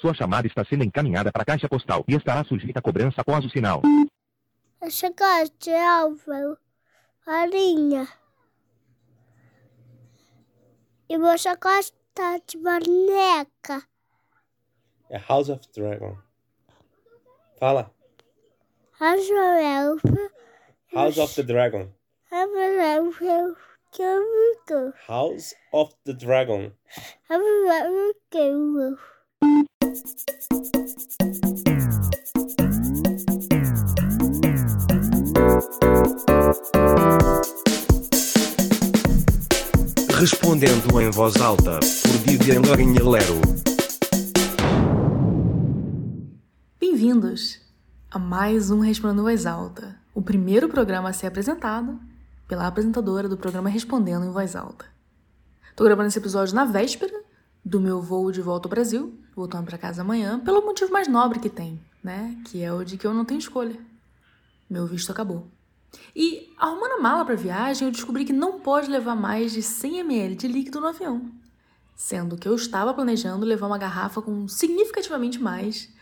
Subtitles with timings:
[0.00, 3.44] Sua chamada está sendo encaminhada para a caixa postal e estará sujeita a cobrança após
[3.44, 3.82] o sinal.
[4.80, 6.56] Essa casa é Álvaro,
[7.24, 8.06] farinha.
[11.08, 13.82] E você gosta de boneca?
[15.10, 16.16] É House of Dragon.
[17.58, 17.90] Fala.
[19.00, 20.02] House of Elf.
[20.94, 21.92] House of the Dragon.
[22.30, 22.54] House
[24.70, 24.94] of.
[25.08, 26.72] House of the Dragon.
[40.18, 43.40] Respondendo em voz alta, por Vivian Lorinha Lero.
[46.78, 47.60] Bem-vindos
[48.10, 51.98] a mais um Respondendo em Voz Alta, o primeiro programa a ser apresentado
[52.46, 54.84] pela apresentadora do programa Respondendo em Voz Alta.
[55.74, 57.27] Tô gravando esse episódio na véspera
[57.68, 61.38] do meu voo de volta ao Brasil, voltando para casa amanhã, pelo motivo mais nobre
[61.38, 62.34] que tem, né?
[62.46, 63.78] Que é o de que eu não tenho escolha.
[64.70, 65.46] Meu visto acabou.
[66.16, 69.98] E arrumando a mala para viagem, eu descobri que não pode levar mais de 100
[69.98, 71.30] ml de líquido no avião,
[71.94, 75.92] sendo que eu estava planejando levar uma garrafa com significativamente mais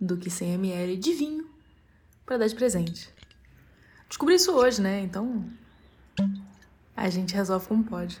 [0.00, 1.50] do que 100 ml de vinho
[2.24, 3.12] para dar de presente.
[4.08, 5.00] Descobri isso hoje, né?
[5.00, 5.44] Então
[6.96, 8.20] a gente resolve como pode.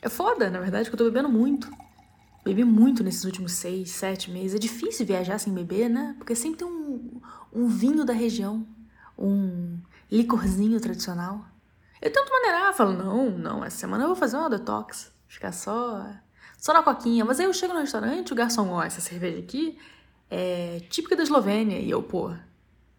[0.00, 1.70] É foda, na verdade, que eu tô bebendo muito.
[2.48, 4.54] Bebi muito nesses últimos seis, sete meses.
[4.54, 6.14] É difícil viajar sem beber, né?
[6.16, 7.20] Porque sempre tem um,
[7.52, 8.66] um vinho da região,
[9.18, 9.78] um
[10.10, 11.44] licorzinho tradicional.
[12.00, 15.12] Eu tento maneirar, falo, não, não, essa semana eu vou fazer uma detox.
[15.26, 16.06] Ficar só,
[16.56, 17.22] só na coquinha.
[17.22, 19.78] Mas aí eu chego no restaurante, o garçom, ó, essa cerveja aqui
[20.30, 21.78] é típica da Eslovênia.
[21.78, 22.32] E eu, pô,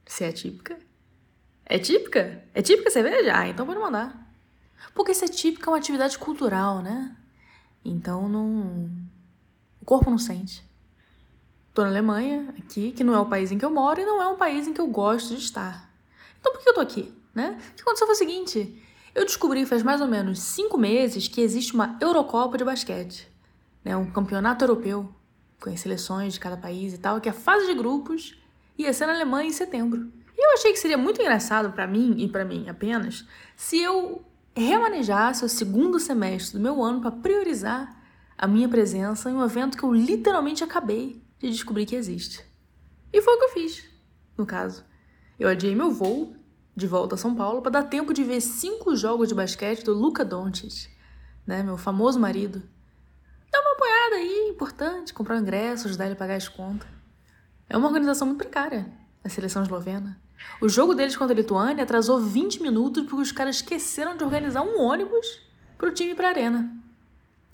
[0.05, 0.77] se é típica?
[1.65, 2.43] É típica?
[2.53, 3.35] É típica a cerveja?
[3.35, 4.31] Ah, então pode mandar.
[4.93, 7.15] Porque ser típica é uma atividade cultural, né?
[7.83, 9.08] Então não.
[9.89, 10.63] Corpo não sente.
[11.73, 14.21] Tô na Alemanha, aqui, que não é o país em que eu moro e não
[14.21, 15.91] é um país em que eu gosto de estar.
[16.39, 17.11] Então por que eu tô aqui?
[17.33, 17.59] Né?
[17.71, 18.83] O que aconteceu foi o seguinte:
[19.15, 23.27] eu descobri faz mais ou menos cinco meses que existe uma Eurocopa de basquete,
[23.83, 23.97] né?
[23.97, 25.09] um campeonato europeu,
[25.59, 28.39] com as seleções de cada país e tal, que é a fase de grupos
[28.77, 30.11] ia ser na Alemanha em setembro.
[30.37, 33.25] E eu achei que seria muito engraçado para mim e para mim apenas
[33.55, 34.23] se eu
[34.55, 37.98] remanejasse o segundo semestre do meu ano para priorizar
[38.41, 42.41] a minha presença em um evento que eu literalmente acabei de descobrir que existe.
[43.11, 43.83] E foi o que eu fiz,
[44.37, 44.85] no caso.
[45.37, 46.33] Eu adiei meu voo
[46.73, 49.93] de volta a São Paulo para dar tempo de ver cinco jogos de basquete do
[49.93, 50.89] Luca Doncic,
[51.45, 52.63] né, meu famoso marido.
[53.51, 56.87] Dá uma apoiada aí, importante, comprar um ingresso, ajudar ele a pagar as contas.
[57.67, 58.89] É uma organização muito precária,
[59.21, 60.17] a seleção eslovena.
[60.61, 64.61] O jogo deles contra a Lituânia atrasou 20 minutos porque os caras esqueceram de organizar
[64.61, 65.41] um ônibus
[65.77, 66.78] pro time ir pra arena.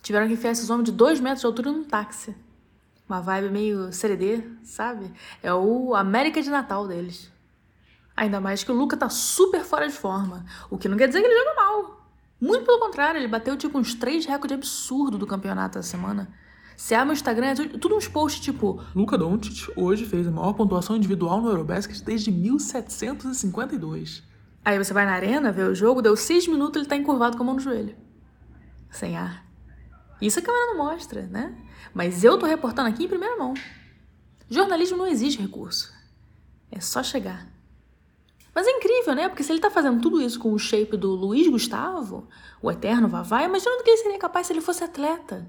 [0.06, 2.36] Tiveram que enfiar esses homens de 2 metros de altura num táxi.
[3.10, 5.12] Uma vibe meio CDD, sabe?
[5.42, 7.32] É o América de Natal deles.
[8.16, 11.22] Ainda mais que o Luca tá super fora de forma, o que não quer dizer
[11.22, 12.08] que ele joga mal.
[12.40, 16.32] Muito pelo contrário, ele bateu tipo uns três recordes absurdos do campeonato essa semana.
[16.78, 20.54] Se abre o Instagram, é tudo uns posts tipo Luca Doncic hoje fez a maior
[20.54, 24.22] pontuação individual no Eurobasket desde 1752.
[24.64, 27.42] Aí você vai na arena, vê o jogo, deu seis minutos ele tá encurvado com
[27.42, 27.96] a mão no joelho.
[28.92, 29.45] Sem ar.
[30.22, 31.56] Isso a câmera não mostra, né?
[31.94, 33.54] Mas eu tô reportando aqui em primeira mão.
[34.50, 35.94] Jornalismo não exige recurso.
[36.72, 37.48] É só chegar.
[38.54, 39.28] Mas é incrível, né?
[39.28, 42.28] Porque se ele tá fazendo tudo isso com o shape do Luiz Gustavo,
[42.62, 45.46] o eterno Vavá, imagina do que ele seria capaz se ele fosse atleta.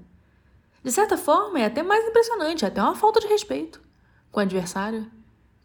[0.83, 3.81] De certa forma, é até mais impressionante, é até uma falta de respeito
[4.31, 5.09] com o adversário,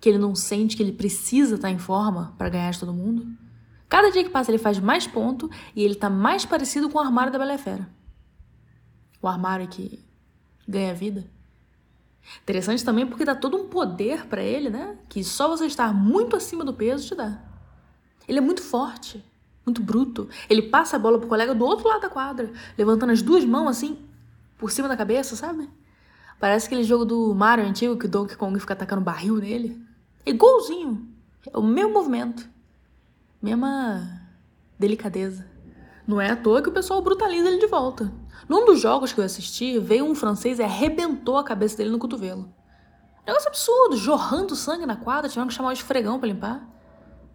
[0.01, 3.27] que ele não sente que ele precisa estar em forma para ganhar de todo mundo.
[3.89, 7.01] Cada dia que passa ele faz mais ponto e ele está mais parecido com o
[7.01, 7.89] armário da Bela Fera.
[9.23, 10.05] O armário que
[10.69, 11.25] ganha vida.
[12.43, 14.97] Interessante também porque dá todo um poder para ele, né?
[15.09, 17.41] Que só você estar muito acima do peso te dá.
[18.29, 19.25] Ele é muito forte,
[19.65, 20.29] muito bruto.
[20.49, 23.69] Ele passa a bola pro colega do outro lado da quadra, levantando as duas mãos
[23.69, 23.99] assim
[24.59, 25.69] por cima da cabeça, sabe?
[26.39, 29.81] Parece aquele jogo do Mario antigo que o Donkey Kong fica atacando barril nele.
[30.25, 31.09] É igualzinho.
[31.53, 32.49] É o mesmo movimento.
[33.41, 34.21] Mesma
[34.79, 35.47] delicadeza.
[36.07, 38.13] Não é à toa que o pessoal brutaliza ele de volta.
[38.49, 41.99] Num dos jogos que eu assisti, veio um francês e arrebentou a cabeça dele no
[41.99, 42.53] cotovelo.
[43.27, 46.69] Negócio absurdo, jorrando sangue na quadra, tiveram que chamar o esfregão pra limpar.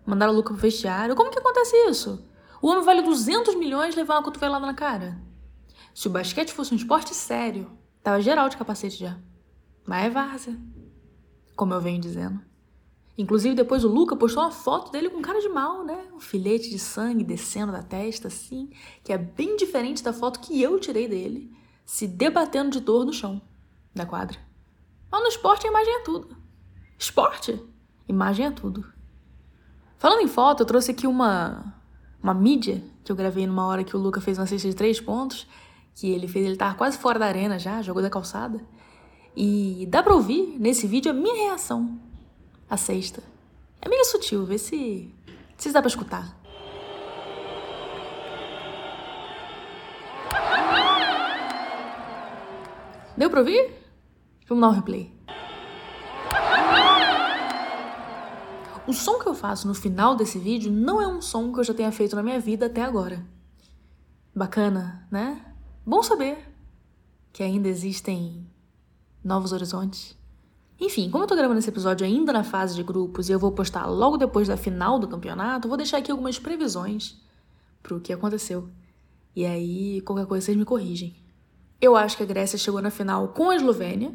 [0.05, 1.15] Mandaram o Luca pro vestiário.
[1.15, 2.25] Como que acontece isso?
[2.61, 5.21] O homem vale 200 milhões levar uma cotovelada na cara.
[5.93, 7.71] Se o basquete fosse um esporte sério,
[8.03, 9.17] tava geral de capacete já.
[9.85, 10.57] Mas é várzea.
[11.55, 12.41] Como eu venho dizendo.
[13.17, 16.05] Inclusive, depois o Luca postou uma foto dele com cara de mal, né?
[16.13, 18.69] Um filete de sangue descendo da testa, assim,
[19.03, 21.51] que é bem diferente da foto que eu tirei dele,
[21.83, 23.41] se debatendo de dor no chão
[23.95, 24.37] da quadra.
[25.11, 26.37] Mas no esporte a imagem é tudo.
[26.99, 27.59] Esporte?
[28.07, 28.85] Imagem é tudo.
[29.97, 31.73] Falando em foto, eu trouxe aqui uma,
[32.21, 35.01] uma mídia que eu gravei numa hora que o Luca fez uma cesta de três
[35.01, 35.47] pontos,
[35.95, 38.63] que ele fez, ele tava quase fora da arena já, jogou da calçada.
[39.35, 41.99] E dá pra ouvir nesse vídeo a minha reação
[42.69, 43.23] à cesta.
[43.81, 45.13] É meio sutil, vê se,
[45.57, 46.37] se dá pra escutar.
[53.15, 53.73] Deu pra ouvir?
[54.47, 55.17] Vamos dar um replay.
[58.87, 61.63] O som que eu faço no final desse vídeo não é um som que eu
[61.63, 63.25] já tenha feito na minha vida até agora.
[64.33, 65.43] Bacana, né?
[65.85, 66.37] Bom saber
[67.33, 68.47] que ainda existem
[69.23, 70.16] novos horizontes.
[70.79, 73.51] Enfim, como eu tô gravando esse episódio ainda na fase de grupos e eu vou
[73.51, 77.19] postar logo depois da final do campeonato, vou deixar aqui algumas previsões
[77.81, 78.69] pro que aconteceu.
[79.35, 81.15] E aí, qualquer coisa vocês me corrigem.
[81.79, 84.13] Eu acho que a Grécia chegou na final com a Eslovênia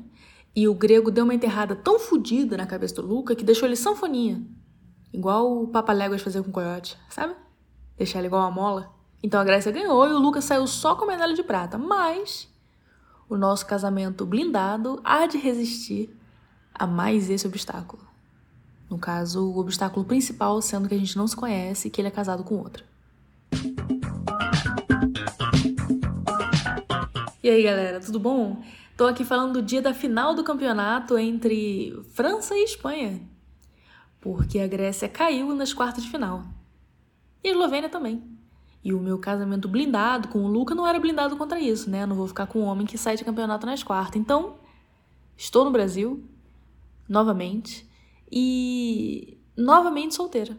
[0.54, 3.76] e o grego deu uma enterrada tão fodida na cabeça do Luca que deixou ele
[3.76, 4.44] sanfoninha.
[5.12, 7.34] Igual o Papa Léguas fazia com o Coyote, sabe?
[7.96, 8.92] Deixar ele igual uma mola.
[9.22, 11.78] Então a Grécia ganhou e o Lucas saiu só com medalha de prata.
[11.78, 12.48] Mas
[13.28, 16.14] o nosso casamento blindado há de resistir
[16.82, 18.02] a mais esse obstáculo.
[18.90, 22.08] No caso, o obstáculo principal sendo que a gente não se conhece e que ele
[22.08, 22.84] é casado com outra.
[27.40, 28.61] E aí, galera, tudo bom?
[28.96, 33.20] Tô aqui falando do dia da final do campeonato entre França e Espanha.
[34.20, 36.43] Porque a Grécia caiu nas quartas de final.
[37.44, 38.25] E a Eslovênia também.
[38.82, 42.02] E o meu casamento blindado com o Luca não era blindado contra isso, né?
[42.02, 44.20] Eu não vou ficar com um homem que sai de campeonato nas quartas.
[44.20, 44.56] Então,
[45.37, 46.25] estou no Brasil,
[47.12, 47.86] novamente,
[48.30, 50.56] e novamente solteira.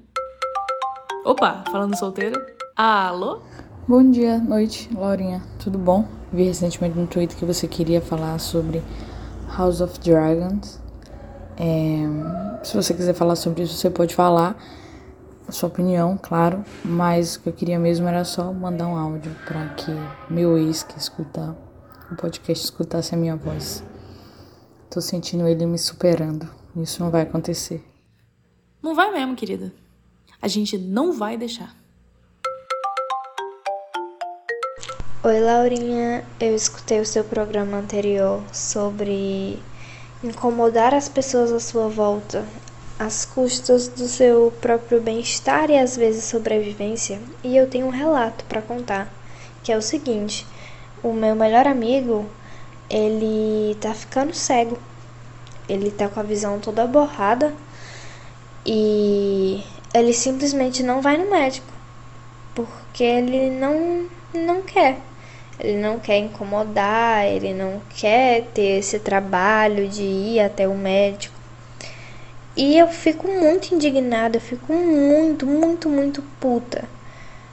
[1.26, 2.40] Opa, falando solteira.
[2.76, 3.42] Alô?
[3.88, 5.42] Bom dia, noite, Laurinha.
[5.58, 6.08] Tudo bom?
[6.32, 8.84] Vi recentemente no Twitter que você queria falar sobre
[9.58, 10.80] House of Dragons.
[11.58, 14.56] É, se você quiser falar sobre isso, você pode falar.
[15.48, 16.64] A sua opinião, claro.
[16.86, 19.92] Mas o que eu queria mesmo era só mandar um áudio para que
[20.30, 21.56] meu ex que escutar
[22.12, 23.84] o podcast escutasse a minha voz.
[24.94, 26.48] Tô sentindo ele me superando.
[26.76, 27.84] Isso não vai acontecer.
[28.80, 29.74] Não vai mesmo, querida.
[30.40, 31.76] A gente não vai deixar.
[35.24, 36.24] Oi, Laurinha.
[36.40, 39.58] Eu escutei o seu programa anterior sobre
[40.24, 42.46] incomodar as pessoas à sua volta,
[43.00, 47.20] às custas do seu próprio bem-estar e às vezes sobrevivência.
[47.44, 49.12] E eu tenho um relato para contar,
[49.64, 50.46] que é o seguinte:
[51.02, 52.30] o meu melhor amigo,
[52.90, 54.78] ele tá ficando cego.
[55.68, 57.54] Ele tá com a visão toda borrada
[58.66, 59.64] e
[59.94, 61.74] ele simplesmente não vai no médico
[62.54, 64.98] porque ele não não quer.
[65.60, 71.36] Ele não quer incomodar, ele não quer ter esse trabalho de ir até o médico.
[72.56, 76.88] E eu fico muito indignada, eu fico muito, muito, muito puta.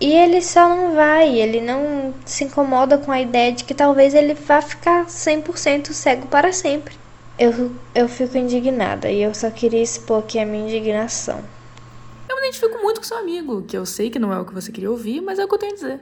[0.00, 4.14] E ele só não vai, ele não se incomoda com a ideia de que talvez
[4.14, 6.96] ele vá ficar 100% cego para sempre.
[7.38, 11.44] Eu, eu fico indignada e eu só queria expor aqui a minha indignação.
[12.26, 14.54] Eu me identifico muito com seu amigo, que eu sei que não é o que
[14.54, 16.00] você queria ouvir, mas é o que eu tenho a dizer.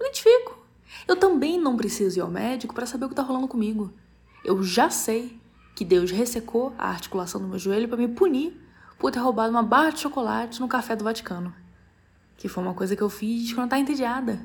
[0.00, 0.58] Me identifico.
[1.06, 3.92] Eu também não preciso ir ao médico para saber o que tá rolando comigo.
[4.42, 5.38] Eu já sei
[5.74, 8.58] que Deus ressecou a articulação do meu joelho para me punir
[8.98, 11.63] por ter roubado uma barra de chocolate no café do Vaticano.
[12.36, 14.40] Que foi uma coisa que eu fiz quando eu entediada.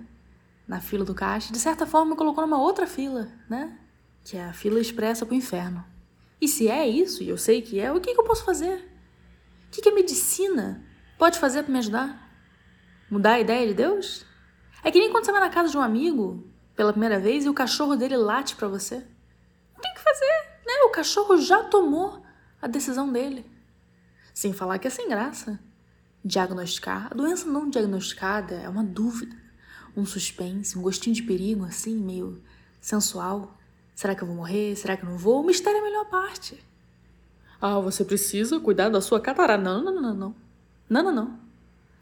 [0.67, 3.77] Na fila do caixa, de certa forma me colocou numa outra fila, né?
[4.23, 5.83] Que é a fila expressa pro inferno.
[6.41, 8.77] E se é isso, e eu sei que é, o que, que eu posso fazer?
[9.67, 10.83] O que, que a medicina
[11.17, 12.29] pode fazer para me ajudar?
[13.09, 14.25] Mudar a ideia de Deus?
[14.83, 17.49] É que nem quando você vai na casa de um amigo pela primeira vez e
[17.49, 18.95] o cachorro dele late para você.
[18.95, 20.73] Não tem o que fazer, né?
[20.85, 22.23] O cachorro já tomou
[22.61, 23.45] a decisão dele.
[24.33, 25.59] Sem falar que é sem graça.
[26.23, 27.07] Diagnosticar.
[27.11, 29.35] A doença não diagnosticada é uma dúvida,
[29.95, 32.41] um suspense, um gostinho de perigo, assim, meio
[32.81, 33.57] sensual.
[33.95, 34.75] Será que eu vou morrer?
[34.75, 35.41] Será que eu não vou?
[35.41, 36.63] O mistério é a melhor parte.
[37.61, 39.61] Ah, você precisa cuidar da sua catarata.
[39.61, 40.35] Não, não, não, não, não.
[40.89, 41.39] Não, não,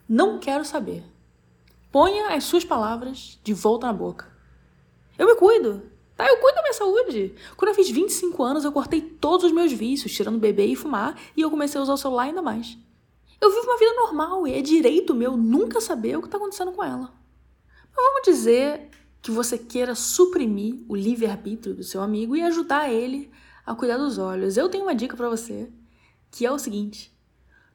[0.07, 0.39] não.
[0.39, 1.03] Quero saber.
[1.91, 4.27] Ponha as suas palavras de volta na boca.
[5.17, 5.81] Eu me cuido.
[6.15, 7.35] Tá, eu cuido da minha saúde.
[7.55, 11.15] Quando eu fiz 25 anos, eu cortei todos os meus vícios, tirando beber e fumar,
[11.35, 12.77] e eu comecei a usar o celular ainda mais.
[13.39, 16.71] Eu vivo uma vida normal e é direito meu nunca saber o que está acontecendo
[16.71, 17.13] com ela.
[17.95, 18.89] Mas vamos dizer
[19.21, 23.31] que você queira suprimir o livre-arbítrio do seu amigo e ajudar ele
[23.65, 24.57] a cuidar dos olhos.
[24.57, 25.69] Eu tenho uma dica para você,
[26.31, 27.15] que é o seguinte: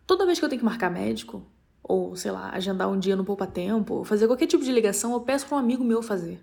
[0.07, 1.47] toda vez que eu tenho que marcar médico,
[1.83, 5.13] ou sei lá, agendar um dia no poupa tempo, ou fazer qualquer tipo de ligação,
[5.13, 6.43] eu peço para um amigo meu fazer.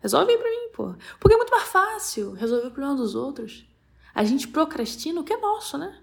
[0.00, 0.94] Resolve aí pra mim, pô.
[1.18, 3.66] Porque é muito mais fácil resolver o problema dos outros.
[4.14, 6.00] A gente procrastina o que é nosso, né?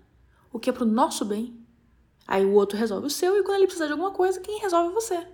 [0.52, 1.67] O que é pro nosso bem.
[2.28, 4.90] Aí o outro resolve o seu e quando ele precisar de alguma coisa, quem resolve
[4.90, 5.28] é você.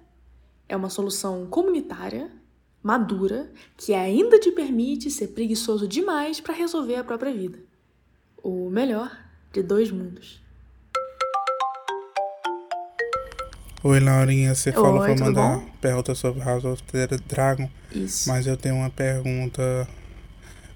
[0.69, 2.29] É uma solução comunitária,
[2.83, 7.57] madura, que ainda te permite ser preguiçoso demais para resolver a própria vida.
[8.43, 9.11] O melhor
[9.51, 10.39] de dois mundos.
[13.83, 15.65] Oi, Laurinha, você falou Oi, pra tudo mandar bom?
[15.81, 18.29] pergunta sobre House of the Dragon, Isso.
[18.29, 19.87] mas eu tenho uma pergunta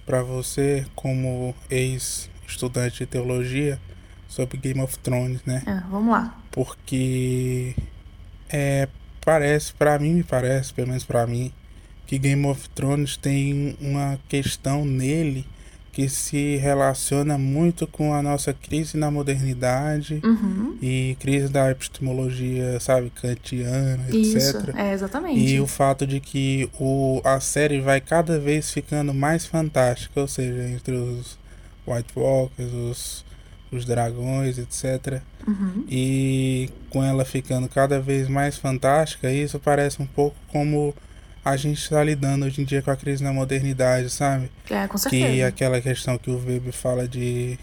[0.06, 3.80] pra você, como ex-estudante de teologia,
[4.28, 5.64] sobre Game of Thrones, né?
[5.66, 6.38] É, vamos lá.
[6.52, 7.76] Porque
[8.50, 8.88] é,
[9.24, 11.52] parece, pra mim me parece, pelo menos pra mim,
[12.06, 15.46] que Game of Thrones tem uma questão nele
[15.92, 20.78] que se relaciona muito com a nossa crise na modernidade Uhum.
[20.80, 24.76] e crise da epistemologia, sabe, kantiana, Isso, etc.
[24.76, 25.40] é exatamente.
[25.40, 30.28] E o fato de que o, a série vai cada vez ficando mais fantástica, ou
[30.28, 31.36] seja, entre os
[31.88, 33.26] White Walkers, os,
[33.72, 35.22] os dragões, etc.
[35.48, 35.86] Uhum.
[35.90, 40.94] E com ela ficando cada vez mais fantástica, isso parece um pouco como
[41.44, 44.52] a gente está lidando hoje em dia com a crise na modernidade, sabe?
[44.70, 45.28] É, com certeza.
[45.28, 47.58] Que aquela questão que o Weber fala de,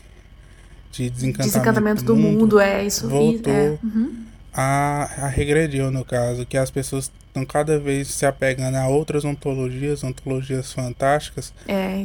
[0.90, 3.08] de desencantamento, Desencantamento do mundo, é isso.
[3.08, 3.52] voltou.
[3.52, 3.78] É.
[3.82, 4.24] Uhum.
[4.52, 9.24] a, a regrediu no caso, que as pessoas estão cada vez se apegando a outras
[9.24, 12.04] ontologias, ontologias fantásticas, É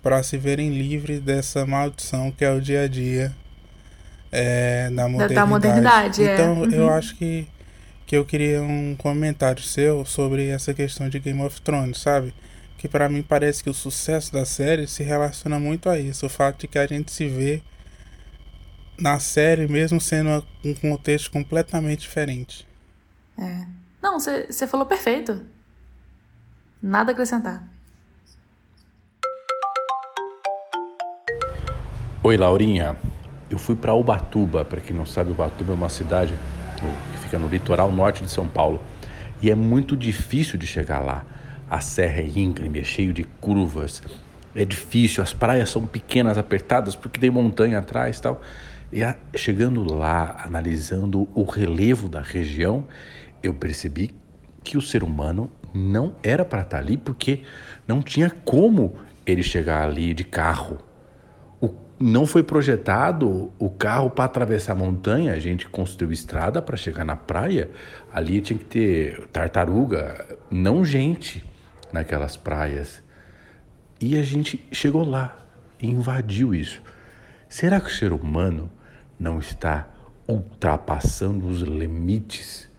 [0.00, 3.34] para se verem livres dessa maldição que é o dia a dia
[4.30, 5.34] é, da modernidade.
[5.34, 6.34] da modernidade, é.
[6.34, 6.90] Então eu Uhum.
[6.90, 7.48] acho que,
[8.06, 12.34] que eu queria um comentário seu sobre essa questão de Game of Thrones, sabe?
[12.78, 16.30] Que para mim parece que o sucesso da série se relaciona muito a isso, o
[16.30, 17.62] fato de que a gente se vê
[18.98, 22.66] na série mesmo sendo um contexto completamente diferente.
[23.38, 23.79] É.
[24.02, 25.42] Não, você falou perfeito.
[26.82, 27.62] Nada a acrescentar.
[32.22, 32.96] Oi, Laurinha.
[33.50, 34.64] Eu fui para Ubatuba.
[34.64, 36.34] Para quem não sabe, Ubatuba é uma cidade
[37.12, 38.80] que fica no litoral norte de São Paulo.
[39.42, 41.24] E é muito difícil de chegar lá.
[41.68, 44.02] A serra é íngreme, é cheio de curvas.
[44.54, 48.40] É difícil, as praias são pequenas, apertadas, porque tem montanha atrás e tal.
[48.92, 52.86] E a- chegando lá, analisando o relevo da região,
[53.42, 54.14] eu percebi
[54.62, 57.42] que o ser humano não era para estar ali, porque
[57.86, 60.78] não tinha como ele chegar ali de carro
[61.60, 65.32] o- não foi projetado o carro para atravessar a montanha.
[65.34, 67.70] A gente construiu estrada para chegar na praia.
[68.12, 71.44] Ali tinha que ter tartaruga, não gente
[71.92, 73.02] naquelas praias.
[74.00, 75.36] E a gente chegou lá
[75.78, 76.80] e invadiu isso.
[77.48, 78.70] Será que o ser humano
[79.18, 79.88] não está
[80.26, 82.69] ultrapassando os limites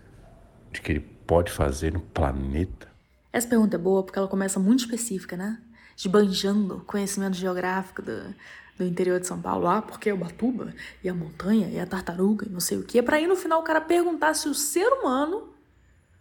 [0.72, 2.88] de que ele pode fazer no planeta?
[3.32, 5.58] Essa pergunta é boa porque ela começa muito específica, né?
[5.96, 8.34] Esbanjando conhecimento geográfico do,
[8.78, 9.66] do interior de São Paulo.
[9.66, 13.02] Ah, porque é Ubatuba, e a montanha, e a tartaruga, e não sei o quê.
[13.02, 15.52] Pra aí no final o cara perguntar se o ser humano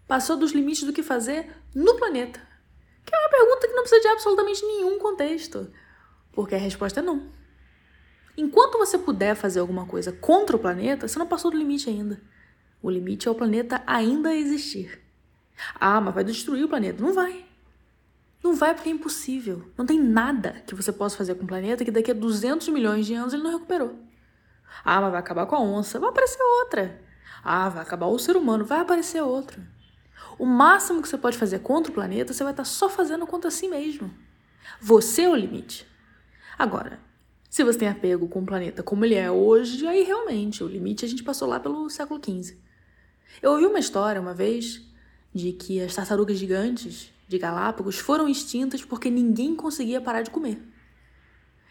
[0.08, 2.40] passou dos limites do que fazer no planeta.
[3.06, 5.72] Que é uma pergunta que não precisa de absolutamente nenhum contexto.
[6.32, 7.30] Porque a resposta é não.
[8.38, 12.22] Enquanto você puder fazer alguma coisa contra o planeta, você não passou do limite ainda.
[12.82, 15.02] O limite é o planeta ainda existir.
[15.80, 17.02] Ah, mas vai destruir o planeta.
[17.02, 17.46] Não vai.
[18.44, 19.72] Não vai porque é impossível.
[19.78, 23.06] Não tem nada que você possa fazer com o planeta que daqui a 200 milhões
[23.06, 23.96] de anos ele não recuperou.
[24.84, 26.00] Ah, mas vai acabar com a onça.
[26.00, 27.00] Vai aparecer outra.
[27.44, 28.66] Ah, vai acabar o ser humano.
[28.66, 29.62] Vai aparecer outro.
[30.40, 33.52] O máximo que você pode fazer contra o planeta, você vai estar só fazendo contra
[33.52, 34.12] si mesmo.
[34.80, 35.86] Você é o limite.
[36.58, 37.00] Agora,
[37.50, 41.06] se você tem apego com o planeta como ele é hoje, aí realmente, o limite
[41.06, 42.58] a gente passou lá pelo século XV.
[43.42, 44.82] Eu ouvi uma história uma vez
[45.34, 50.60] de que as tartarugas gigantes de Galápagos foram extintas porque ninguém conseguia parar de comer.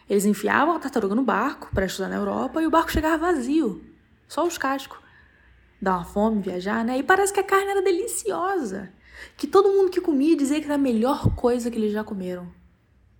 [0.08, 3.84] Eles enfiavam a tartaruga no barco para estudar na Europa e o barco chegava vazio,
[4.26, 4.98] só os cascos.
[5.80, 6.98] Dá uma fome viajar, né?
[6.98, 8.92] E parece que a carne era deliciosa,
[9.36, 12.52] que todo mundo que comia dizia que era a melhor coisa que eles já comeram.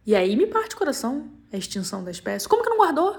[0.07, 2.49] E aí me parte o coração a extinção da espécie.
[2.49, 3.17] Como que não guardou?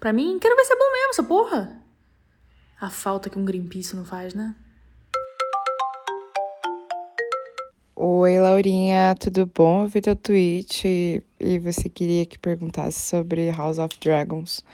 [0.00, 1.81] Pra mim, quero ver se é bom mesmo essa porra.
[2.82, 4.56] A falta que um Greenpeace não faz, né?
[7.94, 9.84] Oi, Laurinha, tudo bom?
[9.84, 14.64] Eu vi teu tweet e você queria que perguntasse sobre House of Dragons.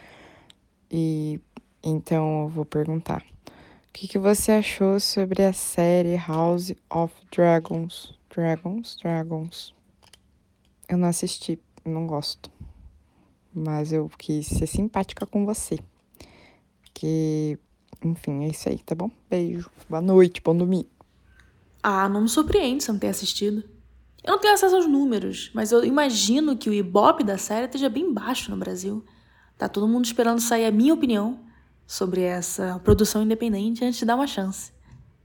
[0.90, 1.38] E
[1.82, 3.22] então eu vou perguntar.
[3.46, 8.14] O que, que você achou sobre a série House of Dragons?
[8.34, 8.96] Dragons?
[9.02, 9.74] Dragons.
[10.88, 12.50] Eu não assisti, não gosto.
[13.52, 15.78] Mas eu quis ser simpática com você.
[16.94, 17.58] Que,
[18.04, 19.10] enfim, é isso aí, tá bom?
[19.28, 19.70] Beijo.
[19.88, 20.88] Boa noite, bom domingo.
[21.82, 23.62] Ah, não me surpreende você não ter assistido.
[24.22, 27.88] Eu não tenho acesso aos números, mas eu imagino que o ibope da série esteja
[27.88, 29.04] bem baixo no Brasil.
[29.56, 31.40] Tá todo mundo esperando sair a minha opinião
[31.86, 34.72] sobre essa produção independente antes de dar uma chance,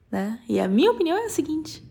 [0.10, 0.40] né?
[0.48, 1.84] E a minha opinião é a seguinte: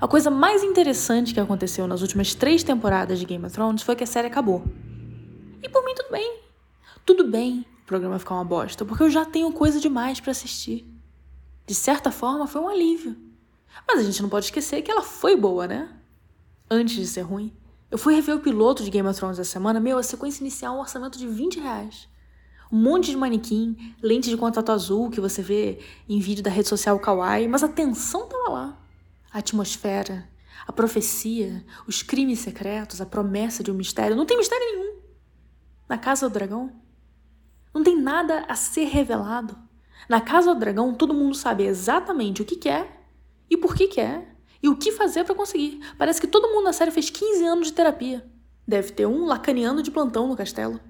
[0.00, 3.96] a coisa mais interessante que aconteceu nas últimas três temporadas de Game of Thrones foi
[3.96, 4.62] que a série acabou.
[5.62, 6.40] E por mim tudo bem.
[7.04, 10.84] Tudo bem o programa ficar uma bosta, porque eu já tenho coisa demais para assistir.
[11.64, 13.16] De certa forma, foi um alívio.
[13.86, 15.88] Mas a gente não pode esquecer que ela foi boa, né?
[16.68, 17.56] Antes de ser ruim.
[17.88, 20.74] Eu fui rever o piloto de Game of Thrones essa semana, meu, a sequência inicial,
[20.74, 22.08] um orçamento de 20 reais.
[22.72, 25.78] Um monte de manequim, lente de contato azul que você vê
[26.08, 28.78] em vídeo da rede social Kawaii, mas a tensão tava lá.
[29.32, 30.28] A atmosfera,
[30.66, 34.16] a profecia, os crimes secretos, a promessa de um mistério.
[34.16, 34.96] Não tem mistério nenhum.
[35.88, 36.72] Na Casa do Dragão,
[37.76, 39.54] não tem nada a ser revelado.
[40.08, 43.06] Na Casa do Dragão, todo mundo sabe exatamente o que quer
[43.50, 45.80] e por que quer e o que fazer para conseguir.
[45.98, 48.26] Parece que todo mundo na série fez 15 anos de terapia.
[48.66, 50.80] Deve ter um lacaniano de plantão no castelo.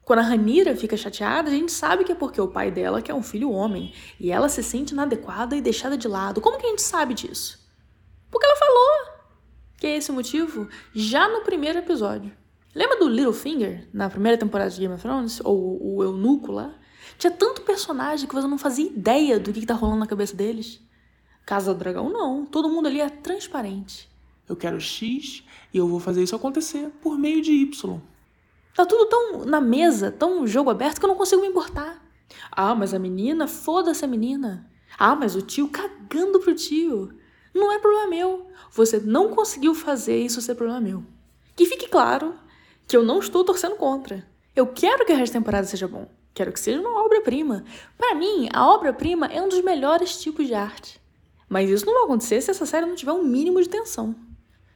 [0.00, 3.12] Quando a Ranira fica chateada, a gente sabe que é porque o pai dela quer
[3.12, 6.40] um filho homem e ela se sente inadequada e deixada de lado.
[6.40, 7.60] Como que a gente sabe disso?
[8.30, 9.20] Porque ela falou
[9.76, 12.39] que é esse o motivo já no primeiro episódio.
[12.74, 15.40] Lembra do Littlefinger na primeira temporada de Game of Thrones?
[15.44, 16.72] Ou o eunuco lá?
[17.18, 20.36] Tinha tanto personagem que você não fazia ideia do que, que tá rolando na cabeça
[20.36, 20.80] deles.
[21.44, 22.46] Casa do Dragão, não.
[22.46, 24.08] Todo mundo ali é transparente.
[24.48, 28.00] Eu quero X e eu vou fazer isso acontecer por meio de Y.
[28.74, 32.00] Tá tudo tão na mesa, tão jogo aberto que eu não consigo me importar.
[32.52, 34.70] Ah, mas a menina, foda-se a menina.
[34.96, 37.12] Ah, mas o tio cagando pro tio.
[37.52, 38.46] Não é problema meu.
[38.72, 41.04] Você não conseguiu fazer isso ser problema meu.
[41.56, 42.34] Que fique claro
[42.90, 44.26] que eu não estou torcendo contra.
[44.54, 46.08] Eu quero que a resto da temporada seja bom.
[46.34, 47.64] Quero que seja uma obra-prima.
[47.96, 51.00] Para mim, a obra-prima é um dos melhores tipos de arte.
[51.48, 54.12] Mas isso não vai acontecer se essa série não tiver um mínimo de tensão.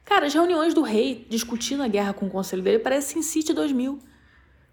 [0.05, 3.99] Cara, as reuniões do rei discutindo a guerra com o conselho dele parecem City 2000.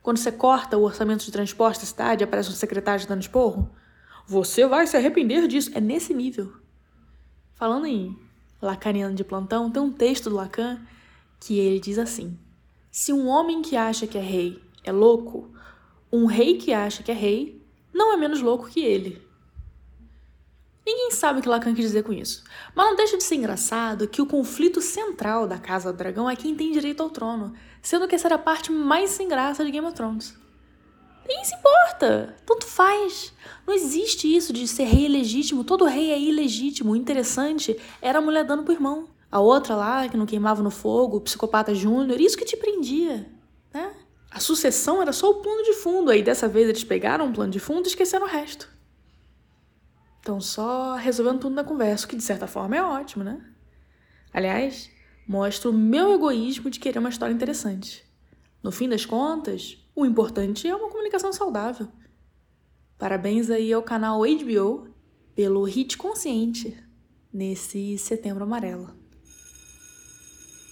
[0.01, 3.69] Quando você corta o orçamento de transporte da cidade aparece um secretário dando esporro.
[4.25, 5.73] Você vai se arrepender disso.
[5.75, 6.53] É nesse nível.
[7.55, 8.17] Falando em
[8.61, 10.81] lacaniano de plantão, tem um texto do Lacan
[11.41, 12.39] que ele diz assim:
[12.93, 15.51] Se um homem que acha que é rei é louco,
[16.13, 19.27] um rei que acha que é rei não é menos louco que ele.
[20.85, 24.07] Ninguém sabe o que Lacan quis dizer com isso, mas não deixa de ser engraçado
[24.07, 28.07] que o conflito central da Casa do Dragão é quem tem direito ao trono, sendo
[28.07, 30.37] que essa era a parte mais sem graça de Game of Thrones.
[31.27, 33.33] Ninguém se importa, tanto faz.
[33.67, 36.93] Não existe isso de ser rei legítimo, todo rei é ilegítimo.
[36.93, 39.09] O interessante era a mulher dando pro irmão.
[39.33, 43.33] A outra lá, que não queimava no fogo, o psicopata júnior, isso que te prendia,
[43.73, 43.95] né?
[44.31, 47.51] A sucessão era só o plano de fundo, aí dessa vez eles pegaram o plano
[47.51, 48.69] de fundo e esqueceram o resto.
[50.21, 53.43] Então, só resolvendo tudo na conversa, o que de certa forma é ótimo, né?
[54.35, 54.91] Aliás,
[55.27, 58.05] mostra o meu egoísmo de querer uma história interessante.
[58.63, 61.89] No fim das contas, o importante é uma comunicação saudável.
[62.99, 64.89] Parabéns aí ao canal HBO
[65.35, 66.77] pelo hit consciente
[67.33, 69.02] nesse Setembro Amarelo.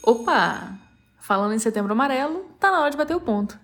[0.03, 0.79] Opa!
[1.19, 3.59] Falando em Setembro Amarelo, tá na hora de bater o ponto.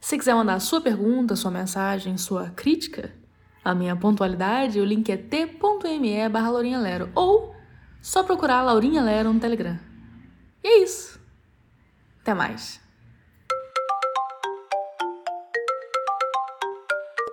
[0.00, 3.12] Se quiser mandar sua pergunta, sua mensagem, sua crítica,
[3.64, 7.54] a minha pontualidade, o link é t.me barra Laurinha Lero ou
[8.00, 9.78] só procurar Laurinha Lero no Telegram.
[10.62, 11.20] E é isso.
[12.22, 12.80] Até mais.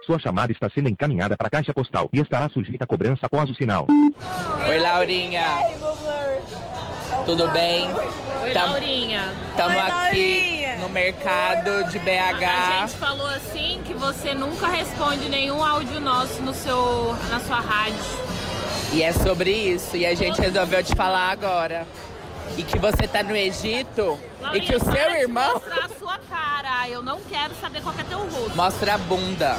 [0.05, 3.49] Sua chamada está sendo encaminhada para a caixa postal e estará sujeita a cobrança após
[3.49, 3.87] o sinal.
[4.67, 5.45] Oi, Laurinha.
[7.25, 7.87] Tudo bem?
[8.43, 9.33] Oi, Tam- Laurinha.
[9.55, 12.79] Tamo Oi, aqui no mercado de A BH.
[12.89, 17.97] gente falou assim que você nunca responde nenhum áudio nosso no seu, na sua rádio.
[18.91, 19.95] E é sobre isso.
[19.97, 21.87] E a gente resolveu te falar agora.
[22.57, 24.19] E que você tá no Egito.
[24.53, 26.87] E que o seu irmão mostrar a sua cara.
[26.89, 28.55] Eu não quero saber qual que é teu rosto.
[28.55, 29.57] mostra a bunda.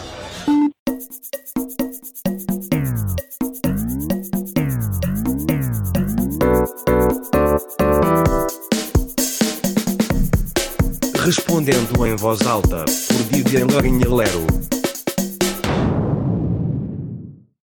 [11.24, 14.73] Respondendo em voz alta, por Vivian Lourinha Lero.